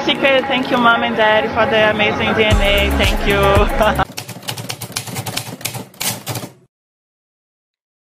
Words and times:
Secret. 0.00 0.44
Thank 0.46 0.70
you, 0.70 0.78
mom 0.78 1.02
and 1.02 1.16
dad, 1.16 1.48
for 1.54 1.70
the 1.70 1.90
amazing 1.90 2.28
DNA. 2.34 2.90
Thank 2.98 3.28
you. 3.28 3.40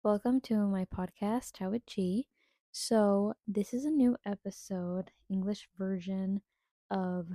Welcome 0.03 0.40
to 0.43 0.66
my 0.66 0.85
podcast, 0.85 1.59
How 1.59 1.71
with 1.71 1.87
G. 1.87 2.29
So, 2.72 3.35
this 3.46 3.74
is 3.74 3.85
a 3.85 3.90
new 3.90 4.16
episode, 4.24 5.11
English 5.29 5.69
version 5.79 6.43
of 6.90 7.29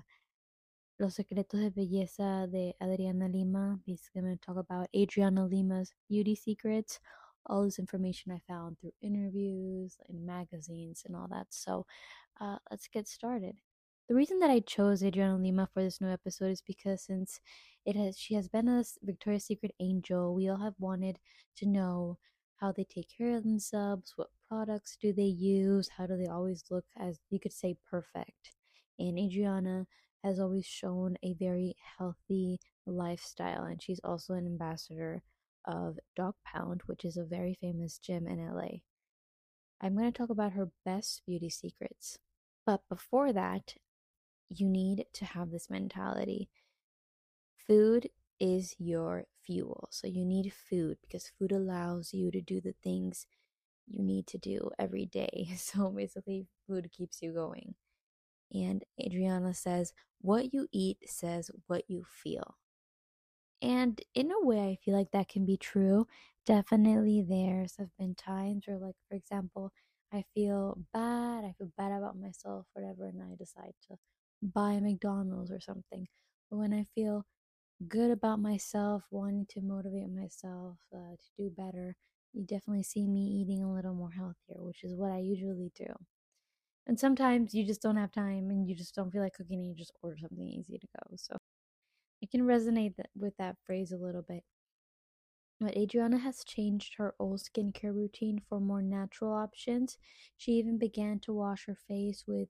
Los 1.00 1.16
Secretos 1.16 1.60
de 1.60 1.70
Belleza 1.72 2.50
de 2.52 2.74
Adriana 2.82 3.28
Lima. 3.28 3.80
Basically, 3.86 4.20
I'm 4.20 4.26
going 4.26 4.38
to 4.38 4.46
talk 4.46 4.58
about 4.58 4.88
Adriana 4.96 5.46
Lima's 5.46 5.94
beauty 6.08 6.36
secrets, 6.36 7.00
all 7.46 7.64
this 7.64 7.80
information 7.80 8.32
I 8.32 8.42
found 8.48 8.80
through 8.80 8.94
interviews 9.02 9.98
and 10.08 10.26
magazines 10.26 11.04
and 11.06 11.16
all 11.16 11.28
that. 11.30 11.48
So, 11.50 11.86
uh, 12.40 12.58
let's 12.72 12.88
get 12.88 13.08
started. 13.08 13.56
The 14.10 14.16
reason 14.16 14.40
that 14.40 14.50
I 14.50 14.60
chose 14.60 15.02
Adriana 15.02 15.38
Lima 15.38 15.68
for 15.74 15.82
this 15.82 16.02
new 16.02 16.10
episode 16.10 16.52
is 16.52 16.62
because 16.62 17.04
since 17.04 17.40
it 17.86 17.96
has 17.96 18.18
she 18.18 18.34
has 18.36 18.50
been 18.50 18.68
a 18.68 18.84
Victoria's 19.02 19.46
Secret 19.46 19.74
angel, 19.80 20.36
we 20.36 20.50
all 20.50 20.58
have 20.58 20.76
wanted 20.78 21.20
to 21.58 21.66
know 21.66 22.18
how 22.58 22.72
they 22.74 22.84
take 22.84 23.08
care 23.18 23.36
of 23.36 23.44
themselves, 23.44 24.14
what 24.18 24.30
products 24.50 24.98
do 25.02 25.14
they 25.14 25.24
use, 25.24 25.90
how 25.98 26.06
do 26.06 26.18
they 26.18 26.28
always 26.28 26.66
look 26.70 26.86
as 26.98 27.20
you 27.30 27.40
could 27.40 27.54
say 27.54 27.78
perfect. 27.90 28.52
And 29.00 29.18
Adriana 29.18 29.88
has 30.24 30.40
always 30.40 30.66
shown 30.66 31.18
a 31.24 31.34
very 31.34 31.76
healthy 31.98 32.60
lifestyle, 32.86 33.64
and 33.64 33.82
she's 33.82 34.02
also 34.04 34.34
an 34.34 34.46
ambassador 34.46 35.24
of 35.66 35.98
Dog 36.16 36.36
Pound, 36.46 36.82
which 36.88 37.06
is 37.06 37.16
a 37.16 37.24
very 37.24 37.58
famous 37.60 38.00
gym 38.00 38.28
in 38.28 38.46
LA. 38.46 38.80
I'm 39.82 39.96
going 39.96 40.12
to 40.12 40.18
talk 40.18 40.30
about 40.30 40.54
her 40.54 40.72
best 40.86 41.24
beauty 41.26 41.50
secrets. 41.50 42.18
But 42.66 42.82
before 42.90 43.34
that, 43.34 43.76
you 44.60 44.70
need 44.70 45.06
to 45.14 45.26
have 45.26 45.52
this 45.52 45.70
mentality. 45.70 46.50
Food 47.68 48.10
is 48.40 48.76
your 48.78 49.26
fuel. 49.46 49.88
So 49.92 50.08
you 50.08 50.26
need 50.26 50.54
food 50.54 50.98
because 51.02 51.32
food 51.40 51.52
allows 51.52 52.14
you 52.14 52.32
to 52.32 52.42
do 52.42 52.62
the 52.62 52.76
things 52.84 53.26
you 53.88 54.04
need 54.04 54.28
to 54.28 54.38
do 54.38 54.72
every 54.80 55.06
day. 55.06 55.50
So 55.58 55.90
basically, 55.90 56.48
food 56.68 56.92
keeps 56.92 57.22
you 57.22 57.34
going. 57.34 57.76
And 58.54 58.84
Adriana 59.02 59.54
says, 59.54 59.94
What 60.22 60.54
you 60.54 60.68
eat 60.72 61.00
says 61.10 61.52
what 61.68 61.84
you 61.90 62.04
feel. 62.06 62.58
And 63.62 64.02
in 64.14 64.32
a 64.32 64.46
way, 64.46 64.60
I 64.70 64.76
feel 64.84 64.94
like 64.96 65.12
that 65.12 65.30
can 65.30 65.46
be 65.46 65.58
true. 65.58 66.08
Definitely, 66.46 67.22
there's 67.22 67.78
have 67.78 67.96
been 67.98 68.16
times 68.16 68.68
where, 68.68 68.78
like, 68.78 68.96
for 69.10 69.16
example, 69.16 69.72
I 70.12 70.26
feel 70.36 70.78
bad, 70.94 71.46
I 71.46 71.54
feel 71.58 71.72
bad 71.78 71.92
about 71.94 72.20
myself, 72.20 72.68
whatever, 72.74 73.06
and 73.08 73.22
I 73.24 73.36
decide 73.36 73.74
to 73.88 73.98
buy 74.44 74.74
a 74.74 74.82
McDonald's 74.82 75.52
or 75.52 75.62
something. 75.62 76.08
But 76.52 76.58
when 76.58 76.74
I 76.74 76.86
feel 76.96 77.26
good 77.88 78.12
about 78.12 78.40
myself, 78.42 79.04
wanting 79.12 79.48
to 79.52 79.62
motivate 79.62 80.10
myself 80.12 80.78
uh, 80.94 81.16
to 81.18 81.28
do 81.38 81.52
better, 81.52 81.96
you 82.34 82.44
definitely 82.46 82.84
see 82.84 83.08
me 83.08 83.22
eating 83.42 83.64
a 83.64 83.74
little 83.74 83.94
more 83.96 84.12
healthier, 84.12 84.64
which 84.64 84.84
is 84.84 84.96
what 84.96 85.12
I 85.12 85.20
usually 85.20 85.72
do. 85.76 85.88
And 86.88 87.00
sometimes 87.00 87.54
you 87.54 87.66
just 87.66 87.82
don't 87.82 87.98
have 87.98 88.12
time 88.12 88.50
and 88.50 88.68
you 88.70 88.76
just 88.76 88.96
don't 88.96 89.12
feel 89.12 89.22
like 89.22 89.34
cooking 89.34 89.60
and 89.60 89.68
you 89.70 89.76
just 89.76 89.94
order 90.02 90.18
something 90.18 90.48
easy 90.48 90.78
to 90.78 90.88
go. 90.88 91.16
So 91.18 91.38
I 92.24 92.28
can 92.28 92.42
resonate 92.42 92.96
with 93.16 93.38
that 93.38 93.58
phrase 93.66 93.92
a 93.92 93.98
little 93.98 94.24
bit. 94.24 94.44
But 95.60 95.76
Adriana 95.76 96.20
has 96.20 96.44
changed 96.44 96.94
her 96.98 97.16
old 97.18 97.40
skincare 97.40 97.94
routine 97.96 98.40
for 98.40 98.60
more 98.60 98.84
natural 98.84 99.34
options. 99.34 99.98
She 100.38 100.52
even 100.54 100.78
began 100.78 101.20
to 101.22 101.34
wash 101.34 101.66
her 101.66 101.74
face 101.76 102.28
with 102.28 102.50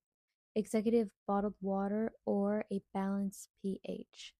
executive 0.55 1.09
bottled 1.27 1.55
water 1.61 2.11
or 2.25 2.65
a 2.71 2.81
balanced 2.93 3.49
pH 3.61 4.33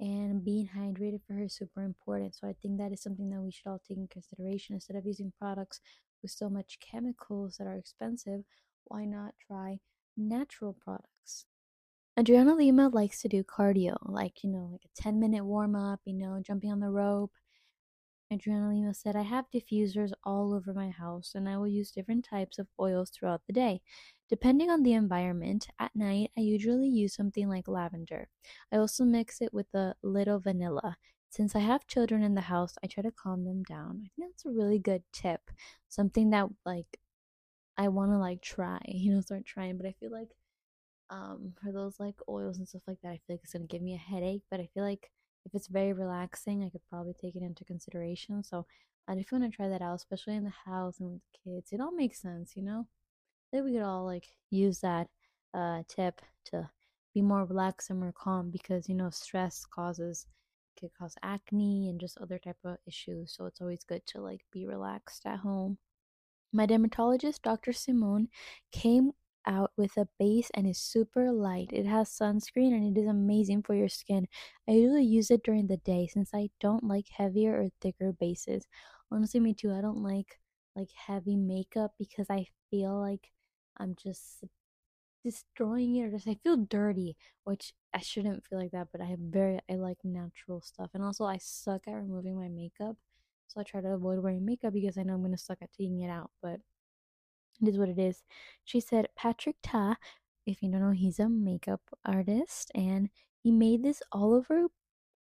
and 0.00 0.44
being 0.44 0.68
hydrated 0.68 1.20
for 1.26 1.34
her 1.34 1.44
is 1.44 1.54
super 1.54 1.82
important. 1.82 2.34
So 2.34 2.46
I 2.48 2.54
think 2.62 2.78
that 2.78 2.92
is 2.92 3.02
something 3.02 3.30
that 3.30 3.40
we 3.40 3.50
should 3.50 3.66
all 3.68 3.80
take 3.86 3.98
in 3.98 4.06
consideration. 4.08 4.74
Instead 4.74 4.96
of 4.96 5.06
using 5.06 5.32
products 5.38 5.80
with 6.22 6.30
so 6.30 6.48
much 6.48 6.78
chemicals 6.80 7.56
that 7.58 7.66
are 7.66 7.76
expensive, 7.76 8.44
why 8.84 9.04
not 9.04 9.34
try 9.44 9.80
natural 10.16 10.72
products? 10.72 11.46
Adriana 12.18 12.54
Lima 12.54 12.88
likes 12.88 13.22
to 13.22 13.28
do 13.28 13.42
cardio, 13.44 13.96
like, 14.02 14.44
you 14.44 14.50
know, 14.50 14.68
like 14.72 14.84
a 14.84 15.02
10 15.02 15.20
minute 15.20 15.44
warm 15.44 15.74
up, 15.76 16.00
you 16.04 16.14
know, 16.14 16.40
jumping 16.44 16.70
on 16.72 16.80
the 16.80 16.90
rope. 16.90 17.32
Adriana 18.32 18.68
Lima 18.70 18.94
said, 18.94 19.16
I 19.16 19.22
have 19.22 19.50
diffusers 19.50 20.12
all 20.24 20.54
over 20.54 20.72
my 20.72 20.88
house 20.90 21.34
and 21.34 21.48
I 21.48 21.56
will 21.58 21.68
use 21.68 21.90
different 21.90 22.24
types 22.24 22.58
of 22.58 22.66
oils 22.80 23.10
throughout 23.10 23.42
the 23.46 23.52
day. 23.52 23.82
Depending 24.28 24.70
on 24.70 24.82
the 24.82 24.92
environment, 24.94 25.68
at 25.78 25.94
night 25.94 26.30
I 26.36 26.40
usually 26.40 26.88
use 26.88 27.14
something 27.14 27.48
like 27.48 27.68
lavender. 27.68 28.28
I 28.72 28.76
also 28.76 29.04
mix 29.04 29.40
it 29.42 29.52
with 29.52 29.72
a 29.74 29.94
little 30.02 30.40
vanilla. 30.40 30.96
Since 31.30 31.54
I 31.54 31.60
have 31.60 31.86
children 31.86 32.22
in 32.22 32.34
the 32.34 32.42
house, 32.42 32.74
I 32.82 32.86
try 32.86 33.02
to 33.02 33.10
calm 33.12 33.44
them 33.44 33.62
down. 33.62 34.02
I 34.04 34.08
think 34.16 34.30
that's 34.32 34.46
a 34.46 34.50
really 34.50 34.78
good 34.78 35.02
tip. 35.12 35.50
Something 35.88 36.30
that 36.30 36.48
like 36.64 36.98
I 37.76 37.88
want 37.88 38.12
to 38.12 38.18
like 38.18 38.42
try, 38.42 38.80
you 38.88 39.12
know, 39.14 39.20
start 39.22 39.46
trying, 39.46 39.76
but 39.78 39.86
I 39.86 39.92
feel 40.00 40.12
like 40.12 40.36
um 41.10 41.54
for 41.62 41.72
those 41.72 42.00
like 42.00 42.16
oils 42.28 42.58
and 42.58 42.68
stuff 42.68 42.82
like 42.86 43.00
that, 43.02 43.10
I 43.10 43.20
feel 43.26 43.36
like 43.36 43.40
it's 43.44 43.52
going 43.54 43.66
to 43.66 43.68
give 43.68 43.82
me 43.82 43.94
a 43.94 43.98
headache, 43.98 44.42
but 44.50 44.60
I 44.60 44.68
feel 44.74 44.84
like 44.84 45.10
if 45.48 45.54
it's 45.54 45.68
very 45.68 45.92
relaxing, 45.92 46.62
I 46.62 46.68
could 46.70 46.86
probably 46.90 47.14
take 47.14 47.36
it 47.36 47.42
into 47.42 47.64
consideration. 47.64 48.44
So 48.44 48.66
I 49.08 49.14
definitely 49.14 49.40
want 49.40 49.52
to 49.52 49.56
try 49.56 49.68
that 49.68 49.82
out, 49.82 49.96
especially 49.96 50.36
in 50.36 50.44
the 50.44 50.70
house 50.70 51.00
and 51.00 51.10
with 51.10 51.22
the 51.32 51.50
kids. 51.50 51.72
It 51.72 51.80
all 51.80 51.92
makes 51.92 52.20
sense, 52.20 52.52
you 52.54 52.62
know? 52.62 52.86
think 53.50 53.64
we 53.64 53.72
could 53.72 53.82
all 53.82 54.04
like 54.04 54.26
use 54.50 54.80
that 54.80 55.08
uh 55.54 55.82
tip 55.88 56.20
to 56.44 56.68
be 57.14 57.22
more 57.22 57.44
relaxed 57.44 57.90
and 57.90 58.00
more 58.00 58.12
calm 58.12 58.50
because 58.50 58.88
you 58.88 58.94
know 58.94 59.10
stress 59.10 59.64
causes 59.64 60.26
could 60.78 60.90
cause 60.98 61.16
acne 61.22 61.88
and 61.88 62.00
just 62.00 62.18
other 62.18 62.38
type 62.38 62.58
of 62.64 62.76
issues 62.86 63.34
so 63.36 63.46
it's 63.46 63.60
always 63.60 63.82
good 63.84 64.04
to 64.06 64.20
like 64.20 64.42
be 64.52 64.66
relaxed 64.66 65.24
at 65.26 65.38
home 65.38 65.78
my 66.52 66.66
dermatologist 66.66 67.42
dr 67.42 67.72
simone 67.72 68.28
came 68.70 69.12
out 69.48 69.72
with 69.76 69.96
a 69.96 70.06
base 70.18 70.50
and 70.54 70.66
is 70.66 70.78
super 70.78 71.32
light 71.32 71.70
it 71.72 71.86
has 71.86 72.08
sunscreen 72.10 72.72
and 72.72 72.96
it 72.96 73.00
is 73.00 73.08
amazing 73.08 73.62
for 73.62 73.74
your 73.74 73.88
skin 73.88 74.26
i 74.68 74.72
usually 74.72 75.04
use 75.04 75.30
it 75.30 75.42
during 75.42 75.66
the 75.66 75.78
day 75.78 76.06
since 76.06 76.30
i 76.34 76.48
don't 76.60 76.84
like 76.84 77.06
heavier 77.16 77.54
or 77.60 77.68
thicker 77.80 78.12
bases 78.12 78.66
honestly 79.10 79.40
me 79.40 79.54
too 79.54 79.72
i 79.72 79.80
don't 79.80 80.02
like 80.02 80.38
like 80.76 80.90
heavy 81.06 81.36
makeup 81.36 81.92
because 81.98 82.26
i 82.30 82.46
feel 82.70 83.00
like 83.00 83.30
I'm 83.80 83.94
just 84.02 84.44
destroying 85.24 85.96
it 85.96 86.04
or 86.04 86.10
just 86.10 86.28
I 86.28 86.36
feel 86.42 86.56
dirty, 86.56 87.16
which 87.44 87.74
I 87.94 88.00
shouldn't 88.00 88.44
feel 88.46 88.58
like 88.58 88.72
that, 88.72 88.88
but 88.92 89.00
I 89.00 89.06
have 89.06 89.18
very 89.18 89.60
I 89.70 89.74
like 89.74 89.98
natural 90.04 90.60
stuff. 90.62 90.90
And 90.94 91.02
also 91.04 91.24
I 91.24 91.38
suck 91.38 91.82
at 91.88 91.94
removing 91.94 92.36
my 92.38 92.48
makeup. 92.48 92.96
So 93.48 93.60
I 93.60 93.64
try 93.64 93.80
to 93.80 93.88
avoid 93.88 94.20
wearing 94.20 94.44
makeup 94.44 94.74
because 94.74 94.98
I 94.98 95.02
know 95.02 95.14
I'm 95.14 95.22
gonna 95.22 95.38
suck 95.38 95.58
at 95.62 95.72
taking 95.72 96.02
it 96.02 96.10
out, 96.10 96.30
but 96.42 96.60
it 97.60 97.68
is 97.68 97.78
what 97.78 97.88
it 97.88 97.98
is. 97.98 98.22
She 98.64 98.80
said 98.80 99.08
Patrick 99.16 99.56
Ta, 99.62 99.96
if 100.46 100.62
you 100.62 100.70
don't 100.70 100.80
know, 100.80 100.92
he's 100.92 101.18
a 101.18 101.28
makeup 101.28 101.80
artist 102.04 102.70
and 102.74 103.10
he 103.42 103.50
made 103.50 103.82
this 103.82 104.02
all 104.12 104.34
over 104.34 104.68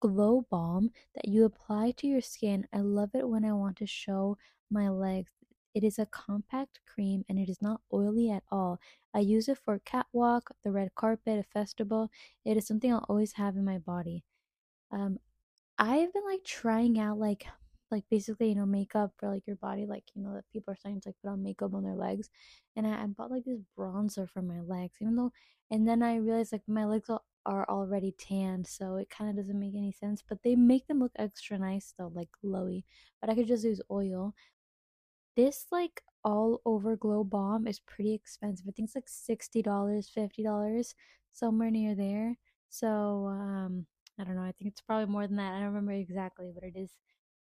glow 0.00 0.46
balm 0.50 0.90
that 1.14 1.28
you 1.28 1.44
apply 1.44 1.92
to 1.92 2.06
your 2.06 2.20
skin. 2.20 2.66
I 2.72 2.80
love 2.80 3.10
it 3.14 3.28
when 3.28 3.44
I 3.44 3.52
want 3.52 3.76
to 3.78 3.86
show 3.86 4.36
my 4.70 4.88
legs. 4.88 5.32
It 5.74 5.82
is 5.82 5.98
a 5.98 6.06
compact 6.06 6.80
cream 6.86 7.24
and 7.28 7.38
it 7.38 7.48
is 7.48 7.60
not 7.62 7.80
oily 7.92 8.30
at 8.30 8.44
all. 8.50 8.78
I 9.14 9.20
use 9.20 9.48
it 9.48 9.58
for 9.58 9.78
catwalk, 9.80 10.50
the 10.62 10.70
red 10.70 10.94
carpet, 10.94 11.38
a 11.38 11.42
festival. 11.42 12.10
It 12.44 12.56
is 12.56 12.66
something 12.66 12.92
I'll 12.92 13.06
always 13.08 13.32
have 13.32 13.56
in 13.56 13.64
my 13.64 13.78
body. 13.78 14.24
Um, 14.92 15.18
I've 15.78 16.12
been 16.12 16.24
like 16.24 16.44
trying 16.44 16.98
out 16.98 17.18
like 17.18 17.46
like 17.94 18.04
basically 18.10 18.48
you 18.48 18.54
know 18.54 18.66
makeup 18.66 19.12
for 19.18 19.28
like 19.28 19.46
your 19.46 19.56
body 19.56 19.86
like 19.86 20.04
you 20.14 20.22
know 20.22 20.34
that 20.34 20.44
people 20.52 20.72
are 20.72 20.76
starting 20.76 21.00
to 21.00 21.08
like 21.10 21.16
put 21.22 21.30
on 21.30 21.42
makeup 21.42 21.74
on 21.74 21.82
their 21.84 21.94
legs 21.96 22.30
and 22.76 22.86
I, 22.86 23.02
I 23.02 23.06
bought 23.06 23.30
like 23.30 23.44
this 23.44 23.60
bronzer 23.78 24.28
for 24.28 24.42
my 24.42 24.60
legs 24.60 24.96
even 25.00 25.16
though 25.16 25.32
and 25.70 25.86
then 25.88 26.02
I 26.02 26.16
realized 26.16 26.52
like 26.52 26.62
my 26.68 26.84
legs 26.84 27.10
are 27.46 27.68
already 27.68 28.12
tanned 28.18 28.66
so 28.66 28.96
it 28.96 29.10
kind 29.10 29.30
of 29.30 29.36
doesn't 29.36 29.58
make 29.58 29.74
any 29.76 29.92
sense 29.92 30.22
but 30.28 30.38
they 30.42 30.56
make 30.56 30.86
them 30.86 31.00
look 31.00 31.12
extra 31.16 31.58
nice 31.58 31.94
though 31.98 32.12
like 32.14 32.28
glowy 32.44 32.84
but 33.20 33.30
I 33.30 33.34
could 33.34 33.48
just 33.48 33.64
use 33.64 33.80
oil 33.90 34.34
this 35.36 35.66
like 35.72 36.02
all 36.24 36.60
over 36.64 36.96
glow 36.96 37.24
balm 37.24 37.66
is 37.66 37.80
pretty 37.80 38.14
expensive. 38.14 38.66
I 38.68 38.72
think 38.72 38.88
it's 38.88 38.94
like 38.94 39.08
$60, 39.08 40.08
$50, 40.08 40.94
somewhere 41.32 41.70
near 41.70 41.94
there. 41.94 42.36
So, 42.70 43.26
um, 43.28 43.86
I 44.18 44.24
don't 44.24 44.36
know. 44.36 44.42
I 44.42 44.52
think 44.52 44.70
it's 44.70 44.80
probably 44.80 45.12
more 45.12 45.26
than 45.26 45.36
that. 45.36 45.54
I 45.54 45.58
don't 45.58 45.68
remember 45.68 45.92
exactly, 45.92 46.50
but 46.54 46.64
it 46.64 46.76
is 46.76 46.92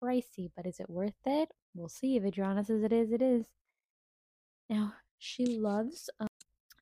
pricey. 0.04 0.52
But 0.56 0.66
is 0.66 0.80
it 0.80 0.90
worth 0.90 1.14
it? 1.26 1.50
We'll 1.74 1.90
see. 1.90 2.18
If 2.18 2.26
Adriana 2.26 2.64
says 2.64 2.84
it 2.84 2.92
is, 2.92 3.12
it 3.12 3.22
is. 3.22 3.46
Now, 4.70 4.94
she 5.20 5.46
loves 5.46 6.10
um, 6.20 6.28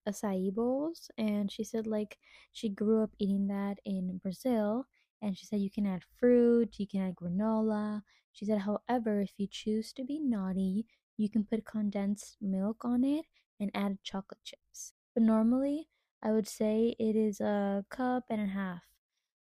acai 0.07 0.53
bowls, 0.53 1.11
and 1.17 1.51
she 1.51 1.63
said 1.63 1.85
like 1.85 2.17
she 2.51 2.69
grew 2.69 3.03
up 3.03 3.11
eating 3.19 3.47
that 3.47 3.77
in 3.85 4.19
Brazil. 4.21 4.85
And 5.21 5.37
she 5.37 5.45
said 5.45 5.59
you 5.59 5.69
can 5.69 5.85
add 5.85 6.01
fruit, 6.19 6.79
you 6.79 6.87
can 6.87 7.01
add 7.01 7.15
granola, 7.15 8.01
she 8.33 8.45
said, 8.45 8.59
however, 8.59 9.21
if 9.21 9.33
you 9.37 9.47
choose 9.47 9.91
to 9.93 10.03
be 10.03 10.19
naughty, 10.19 10.85
you 11.17 11.29
can 11.29 11.43
put 11.43 11.65
condensed 11.65 12.37
milk 12.41 12.85
on 12.85 13.03
it 13.03 13.25
and 13.59 13.69
add 13.73 14.01
chocolate 14.03 14.43
chips. 14.43 14.93
But 15.13 15.23
normally, 15.23 15.89
I 16.23 16.31
would 16.31 16.47
say 16.47 16.95
it 16.97 17.15
is 17.15 17.41
a 17.41 17.85
cup 17.89 18.25
and 18.29 18.41
a 18.41 18.47
half. 18.47 18.90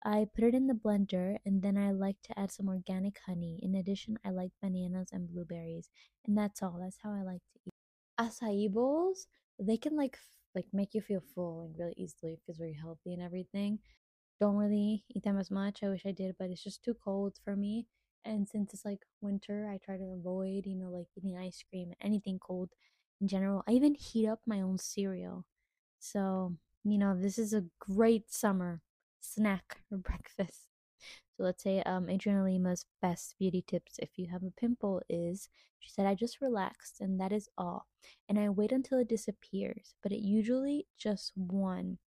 I 0.05 0.27
put 0.35 0.45
it 0.45 0.55
in 0.55 0.67
the 0.67 0.75
blender 0.75 1.39
and 1.47 1.63
then 1.63 1.77
I 1.79 1.91
like 1.93 2.21
to 2.25 2.39
add 2.39 2.51
some 2.53 2.69
organic 2.69 3.19
honey. 3.27 3.61
In 3.63 3.75
addition, 3.75 4.19
I 4.25 4.31
like 4.31 4.53
bananas 4.61 5.09
and 5.13 5.29
blueberries. 5.29 5.91
And 6.27 6.37
that's 6.37 6.63
all. 6.63 6.79
That's 6.81 6.99
how 7.03 7.13
I 7.13 7.23
like 7.23 7.43
to 7.55 7.61
eat. 7.67 7.73
Acai 8.19 8.71
bowls, 8.73 9.27
they 9.59 9.77
can 9.77 9.97
like 9.97 10.19
like 10.55 10.67
make 10.73 10.95
you 10.95 11.01
feel 11.01 11.23
full 11.35 11.63
and 11.63 11.79
really 11.79 11.95
easily 11.97 12.37
because 12.37 12.59
very 12.59 12.75
healthy 12.75 13.13
and 13.15 13.23
everything. 13.23 13.79
Don't 14.41 14.57
really 14.57 15.05
eat 15.09 15.23
them 15.25 15.39
as 15.39 15.51
much. 15.51 15.83
I 15.83 15.89
wish 15.89 16.05
I 16.05 16.13
did, 16.13 16.37
but 16.39 16.51
it's 16.51 16.63
just 16.65 16.83
too 16.85 16.95
cold 16.95 17.39
for 17.45 17.57
me. 17.57 17.87
And 18.25 18.49
since 18.49 18.75
it's 18.75 18.85
like 18.85 19.01
winter, 19.21 19.69
I 19.71 19.79
try 19.79 19.97
to 19.97 20.05
avoid, 20.19 20.67
you 20.67 20.77
know, 20.77 20.91
like 20.91 21.07
eating 21.17 21.37
ice 21.37 21.63
cream, 21.69 21.93
anything 22.01 22.39
cold 22.39 22.71
in 23.21 23.29
general. 23.29 23.63
I 23.69 23.73
even 23.73 23.95
heat 23.95 24.29
up 24.29 24.41
my 24.47 24.61
own 24.61 24.79
cereal. 24.79 25.45
So, 26.01 26.57
you 26.85 26.99
know, 26.99 27.17
this 27.17 27.39
is 27.39 27.53
a 27.55 27.65
great 27.81 28.31
summer 28.33 28.83
snack 29.23 29.79
or 29.91 29.99
breakfast. 30.11 30.69
So 31.37 31.45
let's 31.45 31.63
say 31.63 31.83
um 31.83 32.09
Adriana 32.11 32.45
Lima's 32.45 32.87
best 33.01 33.37
beauty 33.39 33.65
tips 33.67 33.99
if 33.99 34.11
you 34.19 34.29
have 34.29 34.43
a 34.43 34.51
pimple 34.51 35.03
is 35.09 35.49
she 35.81 35.91
said 35.91 36.07
I 36.07 36.15
just 36.15 36.41
relaxed 36.41 37.01
and 37.01 37.21
that 37.21 37.33
is 37.33 37.49
all. 37.59 37.87
And 38.29 38.39
I 38.39 38.49
wait 38.51 38.73
until 38.73 38.99
it 38.99 39.09
disappears, 39.09 39.95
but 40.03 40.13
it 40.13 40.23
usually 40.23 40.87
just 40.99 41.33
one 41.37 41.99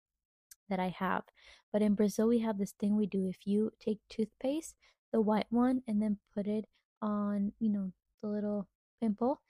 that 0.69 0.79
I 0.79 0.89
have. 0.89 1.23
But 1.71 1.81
in 1.81 1.95
Brazil, 1.95 2.27
we 2.27 2.39
have 2.39 2.57
this 2.57 2.71
thing 2.71 2.95
we 2.95 3.05
do. 3.05 3.27
If 3.27 3.45
you 3.45 3.71
take 3.79 3.99
toothpaste, 4.09 4.75
the 5.11 5.21
white 5.21 5.47
one, 5.49 5.81
and 5.87 6.01
then 6.01 6.17
put 6.33 6.47
it 6.47 6.65
on, 7.01 7.53
you 7.59 7.69
know, 7.69 7.91
the 8.21 8.29
little 8.29 8.67
pimple, 9.01 9.41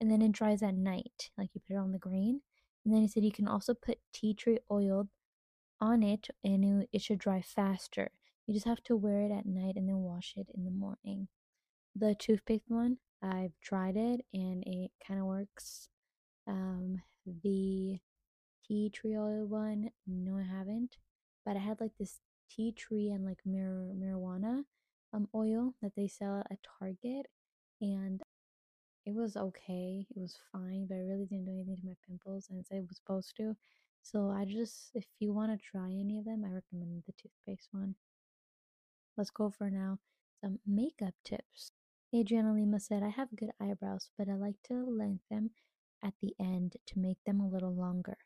and 0.00 0.10
then 0.10 0.22
it 0.22 0.32
dries 0.32 0.62
at 0.62 0.74
night. 0.74 1.30
Like 1.38 1.50
you 1.54 1.60
put 1.66 1.74
it 1.74 1.78
on 1.78 1.92
the 1.92 1.98
green. 1.98 2.40
And 2.84 2.92
then 2.92 3.02
he 3.02 3.08
said 3.08 3.24
you 3.24 3.32
can 3.32 3.48
also 3.48 3.74
put 3.74 3.98
tea 4.12 4.34
tree 4.34 4.58
oil 4.70 5.08
on 5.84 6.02
it, 6.02 6.28
and 6.44 6.64
it, 6.64 6.88
it 6.92 7.02
should 7.02 7.18
dry 7.18 7.40
faster. 7.42 8.10
You 8.46 8.54
just 8.54 8.66
have 8.66 8.82
to 8.84 8.96
wear 8.96 9.20
it 9.22 9.32
at 9.32 9.46
night 9.46 9.76
and 9.76 9.88
then 9.88 9.98
wash 10.00 10.34
it 10.36 10.48
in 10.54 10.64
the 10.64 10.70
morning. 10.70 11.28
The 11.96 12.14
toothpick 12.14 12.62
one, 12.68 12.98
I've 13.22 13.58
tried 13.62 13.96
it 13.96 14.20
and 14.32 14.62
it 14.66 14.90
kind 15.06 15.20
of 15.20 15.26
works. 15.26 15.88
Um, 16.46 17.02
the 17.26 18.00
tea 18.66 18.90
tree 18.90 19.16
oil 19.16 19.46
one, 19.46 19.90
no, 20.06 20.38
I 20.38 20.44
haven't. 20.44 20.96
But 21.44 21.56
I 21.56 21.60
had 21.60 21.80
like 21.80 21.96
this 21.98 22.20
tea 22.50 22.72
tree 22.72 23.10
and 23.10 23.24
like 23.24 23.40
mar- 23.46 23.92
marijuana 23.96 24.64
um 25.12 25.28
oil 25.34 25.74
that 25.82 25.94
they 25.96 26.08
sell 26.08 26.44
at 26.50 26.58
Target, 26.78 27.26
and 27.80 28.22
it 29.06 29.14
was 29.14 29.36
okay. 29.36 30.06
It 30.10 30.20
was 30.20 30.38
fine, 30.52 30.86
but 30.86 30.96
I 30.96 31.00
really 31.00 31.26
didn't 31.26 31.46
do 31.46 31.52
anything 31.52 31.76
to 31.76 31.86
my 31.86 31.96
pimples, 32.06 32.48
and 32.50 32.64
it 32.70 32.88
was 32.88 32.96
supposed 32.98 33.36
to. 33.38 33.56
So 34.04 34.30
I 34.30 34.44
just, 34.44 34.90
if 34.94 35.06
you 35.18 35.32
want 35.32 35.50
to 35.50 35.66
try 35.66 35.88
any 35.88 36.18
of 36.18 36.26
them, 36.26 36.44
I 36.44 36.52
recommend 36.52 37.02
the 37.06 37.14
toothpaste 37.14 37.68
one. 37.72 37.96
Let's 39.16 39.30
go 39.30 39.50
for 39.50 39.70
now 39.70 39.98
some 40.42 40.58
makeup 40.66 41.14
tips. 41.24 41.72
Adriana 42.14 42.52
Lima 42.52 42.78
said, 42.78 43.02
I 43.02 43.08
have 43.08 43.34
good 43.34 43.50
eyebrows, 43.58 44.10
but 44.18 44.28
I 44.28 44.34
like 44.34 44.56
to 44.68 44.74
lengthen 44.74 45.20
them 45.30 45.50
at 46.04 46.12
the 46.20 46.34
end 46.38 46.76
to 46.86 46.98
make 46.98 47.16
them 47.24 47.40
a 47.40 47.48
little 47.48 47.74
longer. 47.74 48.18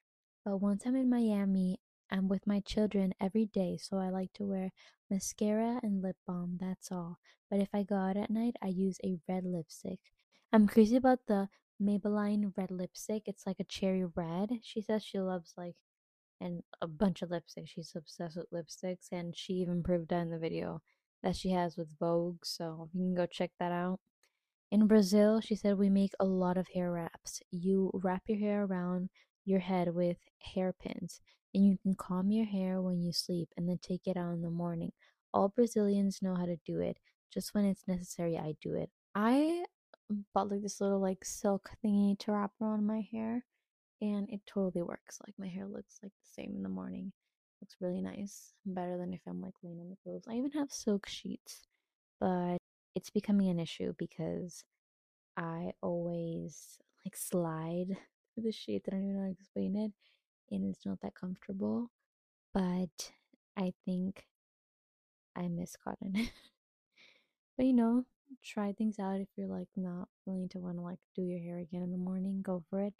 But 0.45 0.59
once 0.59 0.83
I'm 0.85 0.97
in 0.97 1.09
Miami, 1.09 1.81
I'm 2.11 2.27
with 2.27 2.47
my 2.47 2.61
children 2.61 3.15
every 3.21 3.47
day, 3.47 3.79
so 3.81 3.99
I 3.99 4.09
like 4.09 4.33
to 4.35 4.45
wear 4.45 4.73
mascara 5.09 5.79
and 5.83 6.03
lip 6.03 6.17
balm, 6.27 6.59
that's 6.61 6.91
all. 6.91 7.19
But 7.51 7.61
if 7.61 7.69
I 7.73 7.85
go 7.85 7.95
out 7.95 8.17
at 8.17 8.31
night, 8.31 8.57
I 8.61 8.69
use 8.69 8.99
a 9.05 9.19
red 9.29 9.45
lipstick. 9.45 10.01
I'm 10.53 10.67
crazy 10.67 10.97
about 10.97 11.21
the 11.29 11.49
Maybelline 11.83 12.53
red 12.57 12.71
lipstick. 12.71 13.23
It's 13.27 13.47
like 13.47 13.61
a 13.61 13.65
cherry 13.65 14.05
red. 14.05 14.51
She 14.63 14.81
says 14.81 15.05
she 15.05 15.21
loves 15.21 15.55
like 15.57 15.77
and 16.41 16.63
a 16.81 16.87
bunch 16.87 17.23
of 17.23 17.31
lipsticks. 17.31 17.69
She's 17.69 17.93
obsessed 17.97 18.37
with 18.37 18.51
lipsticks, 18.51 19.09
and 19.13 19.37
she 19.37 19.55
even 19.55 19.83
proved 19.83 20.09
that 20.11 20.23
in 20.23 20.31
the 20.31 20.39
video 20.39 20.83
that 21.23 21.37
she 21.37 21.51
has 21.51 21.77
with 21.77 21.99
Vogue. 21.99 22.45
So 22.45 22.89
you 22.93 23.01
can 23.01 23.15
go 23.15 23.27
check 23.27 23.51
that 23.59 23.73
out. 23.73 24.01
In 24.71 24.87
Brazil, 24.87 25.41
she 25.41 25.55
said 25.55 25.79
we 25.79 25.89
make 25.89 26.13
a 26.21 26.25
lot 26.25 26.59
of 26.59 26.69
hair 26.75 26.93
wraps. 26.93 27.41
You 27.51 27.91
wrap 27.95 28.23
your 28.27 28.39
hair 28.39 28.65
around 28.65 29.09
your 29.45 29.61
head 29.61 29.95
with 29.95 30.19
hairpins, 30.55 31.21
and 31.55 31.67
you 31.67 31.79
can 31.83 31.95
comb 31.95 32.31
your 32.31 32.47
hair 32.47 32.81
when 32.83 33.03
you 33.03 33.13
sleep 33.13 33.49
and 33.57 33.69
then 33.69 33.79
take 33.83 34.07
it 34.07 34.17
out 34.17 34.35
in 34.35 34.43
the 34.43 34.51
morning. 34.51 34.93
All 35.33 35.49
Brazilians 35.49 36.21
know 36.23 36.35
how 36.35 36.47
to 36.47 36.57
do 36.67 36.81
it. 36.81 36.99
Just 37.33 37.55
when 37.55 37.65
it's 37.65 37.89
necessary, 37.89 38.37
I 38.37 38.55
do 38.63 38.75
it. 38.75 38.91
I 39.15 39.65
bought 40.35 40.51
like 40.51 40.63
this 40.63 40.81
little 40.81 41.01
like 41.01 41.25
silk 41.25 41.71
thingy 41.85 42.19
to 42.21 42.33
wrap 42.33 42.53
around 42.61 42.87
my 42.87 43.07
hair 43.13 43.45
and 44.01 44.29
it 44.31 44.41
totally 44.47 44.83
works. 44.83 45.19
Like 45.27 45.35
my 45.39 45.49
hair 45.49 45.67
looks 45.67 45.99
like 46.03 46.13
the 46.13 46.43
same 46.43 46.55
in 46.57 46.63
the 46.63 46.69
morning. 46.69 47.13
Looks 47.61 47.77
really 47.81 48.01
nice. 48.01 48.53
Better 48.65 48.97
than 48.97 49.13
if 49.13 49.21
I'm 49.27 49.41
like 49.43 49.55
laying 49.63 49.81
on 49.81 49.91
the 49.91 49.97
clothes. 50.03 50.25
I 50.29 50.35
even 50.35 50.53
have 50.53 50.71
silk 50.71 51.09
sheets, 51.09 51.63
but 52.21 52.59
it's 52.95 53.11
becoming 53.11 53.49
an 53.49 53.59
issue 53.61 53.95
because 53.99 54.65
I 55.37 55.73
always 55.83 56.79
like 57.05 57.17
slide 57.17 57.97
through 58.35 58.45
the 58.45 58.53
sheets. 58.53 58.89
I 58.89 58.93
don't 58.93 59.05
even 59.05 59.15
know 59.17 59.23
how 59.23 59.27
to 59.27 59.33
explain 59.33 59.77
it, 59.77 59.93
and 60.55 60.65
it's 60.75 60.87
not 60.87 61.01
that 61.03 61.15
comfortable. 61.15 61.91
But 62.55 63.13
I 63.57 63.73
think 63.85 64.27
I 65.37 65.49
miss 65.49 65.77
cotton. 65.85 66.29
but 67.57 67.67
you 67.67 67.73
know, 67.73 68.05
try 68.45 68.73
things 68.73 68.99
out 68.99 69.21
if 69.21 69.29
you're 69.37 69.49
like 69.49 69.69
not 69.77 70.09
willing 70.27 70.49
to 70.51 70.59
want 70.59 70.77
to 70.77 70.83
like 70.83 70.99
do 71.15 71.23
your 71.23 71.41
hair 71.41 71.59
again 71.59 71.83
in 71.83 71.93
the 71.93 71.99
morning. 71.99 72.43
Go 72.43 72.65
for 72.71 72.81
it. 72.81 72.95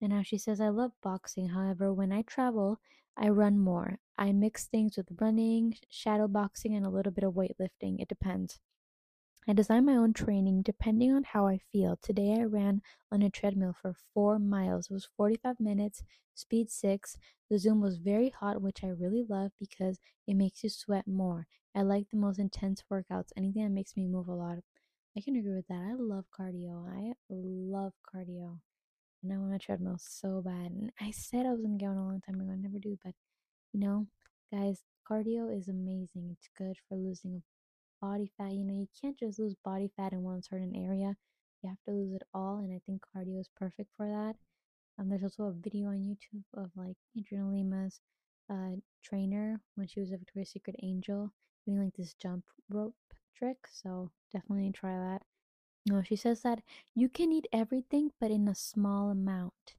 And 0.00 0.10
now 0.10 0.22
she 0.22 0.38
says, 0.38 0.60
I 0.60 0.68
love 0.68 0.92
boxing. 1.02 1.48
However, 1.48 1.92
when 1.92 2.12
I 2.12 2.22
travel, 2.22 2.80
I 3.16 3.28
run 3.28 3.58
more. 3.58 3.98
I 4.18 4.32
mix 4.32 4.66
things 4.66 4.96
with 4.96 5.06
running, 5.20 5.76
shadow 5.88 6.28
boxing, 6.28 6.74
and 6.74 6.84
a 6.84 6.90
little 6.90 7.12
bit 7.12 7.24
of 7.24 7.34
weightlifting. 7.34 8.00
It 8.00 8.08
depends. 8.08 8.60
I 9.46 9.52
design 9.52 9.84
my 9.84 9.94
own 9.94 10.12
training 10.14 10.62
depending 10.62 11.12
on 11.12 11.22
how 11.22 11.46
I 11.46 11.58
feel. 11.58 11.96
Today 11.96 12.36
I 12.40 12.42
ran 12.42 12.82
on 13.12 13.22
a 13.22 13.30
treadmill 13.30 13.72
for 13.72 13.94
four 14.12 14.38
miles. 14.40 14.86
It 14.90 14.94
was 14.94 15.08
45 15.16 15.60
minutes, 15.60 16.02
speed 16.34 16.70
six. 16.70 17.16
The 17.48 17.58
Zoom 17.58 17.80
was 17.80 17.98
very 17.98 18.30
hot, 18.30 18.60
which 18.60 18.82
I 18.82 18.88
really 18.88 19.24
love 19.28 19.52
because 19.60 20.00
it 20.26 20.34
makes 20.34 20.64
you 20.64 20.70
sweat 20.70 21.06
more. 21.06 21.46
I 21.74 21.82
like 21.82 22.10
the 22.10 22.16
most 22.16 22.38
intense 22.40 22.82
workouts, 22.90 23.30
anything 23.36 23.62
that 23.62 23.70
makes 23.70 23.96
me 23.96 24.06
move 24.08 24.26
a 24.28 24.34
lot. 24.34 24.58
I 25.16 25.20
can 25.20 25.36
agree 25.36 25.54
with 25.54 25.68
that. 25.68 25.88
I 25.90 25.94
love 25.94 26.24
cardio. 26.36 26.88
I 26.88 27.12
love 27.28 27.92
cardio 28.12 28.58
and 29.22 29.32
I 29.32 29.38
want 29.38 29.54
a 29.54 29.58
treadmill 29.58 29.98
so 29.98 30.42
bad. 30.42 30.70
And 30.72 30.92
I 31.00 31.10
said 31.10 31.46
I 31.46 31.52
was 31.52 31.60
gonna 31.62 31.78
get 31.78 31.88
one 31.88 31.98
a 31.98 32.06
long 32.06 32.20
time 32.20 32.40
ago. 32.40 32.52
I 32.52 32.56
never 32.56 32.78
do, 32.78 32.98
but 33.04 33.14
you 33.72 33.80
know, 33.80 34.06
guys, 34.52 34.82
cardio 35.08 35.56
is 35.56 35.68
amazing. 35.68 36.30
It's 36.32 36.48
good 36.56 36.76
for 36.88 36.96
losing 36.96 37.42
body 38.02 38.30
fat. 38.36 38.52
You 38.52 38.64
know, 38.64 38.74
you 38.74 38.88
can't 39.00 39.18
just 39.18 39.38
lose 39.38 39.54
body 39.64 39.90
fat 39.96 40.12
in 40.12 40.22
one 40.22 40.42
certain 40.42 40.74
area. 40.76 41.16
You 41.62 41.70
have 41.70 41.82
to 41.86 41.92
lose 41.92 42.12
it 42.12 42.22
all, 42.34 42.58
and 42.58 42.72
I 42.72 42.80
think 42.84 43.02
cardio 43.16 43.40
is 43.40 43.48
perfect 43.56 43.90
for 43.96 44.06
that. 44.06 44.34
Um, 44.98 45.08
there's 45.08 45.22
also 45.22 45.44
a 45.44 45.52
video 45.52 45.88
on 45.88 45.98
YouTube 45.98 46.44
of 46.54 46.70
like 46.76 46.96
Adriana 47.18 47.50
Lima's 47.50 48.00
uh 48.50 48.76
trainer 49.02 49.60
when 49.76 49.86
she 49.86 50.00
was 50.00 50.10
a 50.10 50.16
Victoria's 50.16 50.50
Secret 50.50 50.76
angel 50.82 51.32
doing 51.64 51.82
like 51.82 51.94
this 51.96 52.14
jump 52.14 52.44
rope 52.68 52.96
trick. 53.36 53.58
So 53.70 54.10
definitely 54.32 54.72
try 54.72 54.98
that. 54.98 55.22
No, 55.88 56.02
she 56.02 56.16
says 56.16 56.42
that 56.42 56.60
you 56.94 57.08
can 57.08 57.32
eat 57.32 57.46
everything, 57.52 58.10
but 58.20 58.30
in 58.30 58.48
a 58.48 58.54
small 58.54 59.10
amount. 59.10 59.76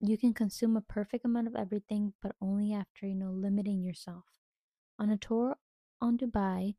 You 0.00 0.16
can 0.16 0.32
consume 0.32 0.76
a 0.76 0.80
perfect 0.80 1.24
amount 1.24 1.48
of 1.48 1.56
everything, 1.56 2.12
but 2.22 2.36
only 2.40 2.72
after, 2.72 3.06
you 3.06 3.16
know, 3.16 3.32
limiting 3.32 3.82
yourself. 3.82 4.24
On 4.96 5.10
a 5.10 5.16
tour 5.16 5.56
on 6.00 6.16
Dubai, 6.16 6.76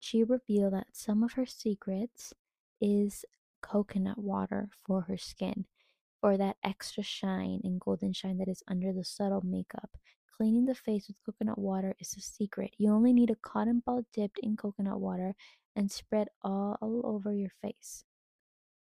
she 0.00 0.24
revealed 0.24 0.72
that 0.72 0.88
some 0.92 1.22
of 1.22 1.32
her 1.32 1.46
secrets 1.46 2.32
is 2.80 3.24
coconut 3.62 4.18
water 4.18 4.70
for 4.86 5.02
her 5.02 5.18
skin, 5.18 5.66
or 6.22 6.36
that 6.36 6.56
extra 6.64 7.02
shine 7.02 7.60
and 7.62 7.80
golden 7.80 8.12
shine 8.12 8.38
that 8.38 8.48
is 8.48 8.62
under 8.66 8.92
the 8.92 9.04
subtle 9.04 9.42
makeup. 9.44 9.90
Cleaning 10.36 10.64
the 10.64 10.74
face 10.74 11.06
with 11.06 11.18
coconut 11.24 11.58
water 11.58 11.94
is 12.00 12.14
a 12.16 12.20
secret. 12.20 12.74
You 12.78 12.90
only 12.90 13.12
need 13.12 13.30
a 13.30 13.36
cotton 13.36 13.82
ball 13.84 14.06
dipped 14.14 14.38
in 14.38 14.56
coconut 14.56 14.98
water 14.98 15.34
and 15.76 15.90
spread 15.90 16.28
all, 16.42 16.78
all 16.80 17.02
over 17.04 17.34
your 17.34 17.52
face. 17.60 18.04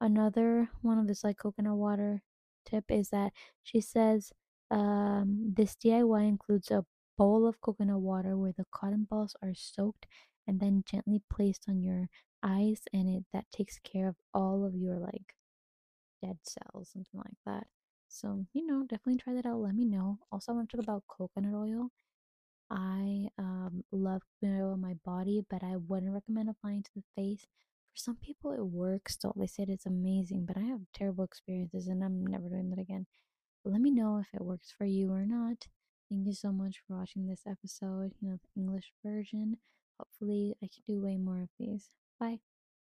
Another 0.02 0.70
one 0.82 0.98
of 0.98 1.08
this 1.08 1.24
like 1.24 1.38
coconut 1.38 1.76
water 1.76 2.24
tip 2.66 2.86
is 2.90 3.10
that 3.10 3.32
she 3.62 3.80
says 3.80 4.34
um, 4.72 5.54
this 5.56 5.76
DIY 5.76 6.28
includes 6.28 6.72
a 6.72 6.84
bowl 7.16 7.48
of 7.48 7.62
coconut 7.62 8.00
water 8.00 8.36
where 8.36 8.54
the 8.58 8.66
cotton 8.72 9.08
balls 9.10 9.36
are 9.42 9.54
soaked 9.54 10.08
and 10.48 10.60
then 10.60 10.84
gently 10.90 11.22
placed 11.32 11.66
on 11.68 11.82
your 11.82 12.08
eyes 12.44 12.82
and 12.94 13.10
it 13.10 13.24
that 13.34 13.46
takes 13.52 13.80
care 13.80 14.08
of 14.08 14.16
all 14.34 14.66
of 14.66 14.76
your 14.76 14.98
like 15.00 15.34
dead 16.24 16.38
cells 16.44 16.90
something 16.94 17.20
like 17.20 17.38
that 17.46 17.68
so 18.08 18.46
you 18.54 18.66
know 18.66 18.84
definitely 18.84 19.18
try 19.18 19.34
that 19.34 19.46
out 19.46 19.60
let 19.60 19.76
me 19.76 19.86
know 19.86 20.20
also 20.32 20.52
i 20.52 20.56
want 20.56 20.70
to 20.70 20.78
talk 20.78 20.84
about 20.84 21.04
coconut 21.08 21.54
oil 21.54 21.90
I 22.70 23.28
um, 23.38 23.84
love 23.92 24.22
coconut 24.42 24.62
oil 24.62 24.74
on 24.74 24.82
my 24.82 24.96
body, 25.06 25.42
but 25.50 25.64
I 25.64 25.78
wouldn't 25.78 26.12
recommend 26.14 26.50
applying 26.50 26.84
to 26.84 26.92
the 26.96 27.04
face. 27.16 27.42
For 27.94 27.98
some 27.98 28.16
people, 28.18 28.52
it 28.52 28.66
works. 28.66 29.18
So 29.20 29.34
they 29.36 29.48
said 29.48 29.70
it's 29.70 29.86
amazing, 29.86 30.46
but 30.46 30.58
I 30.58 30.62
have 30.64 30.82
terrible 30.94 31.24
experiences, 31.24 31.88
and 31.88 32.04
I'm 32.04 32.26
never 32.26 32.50
doing 32.50 32.70
that 32.72 32.80
again. 32.80 33.06
let 33.66 33.82
me 33.82 33.92
know 33.92 34.18
if 34.20 34.28
it 34.34 34.46
works 34.46 34.72
for 34.78 34.86
you 34.86 35.12
or 35.12 35.26
not. 35.26 35.68
Thank 36.10 36.28
you 36.28 36.34
so 36.34 36.52
much 36.52 36.82
for 36.88 36.98
watching 36.98 37.28
this 37.28 37.44
episode, 37.48 38.14
you 38.22 38.30
know, 38.30 38.38
the 38.38 38.62
English 38.62 38.94
version. 39.04 39.58
Hopefully, 40.00 40.56
I 40.64 40.68
can 40.68 40.84
do 40.88 41.02
way 41.02 41.18
more 41.18 41.42
of 41.42 41.50
these. 41.60 41.90
Bye. 42.20 42.40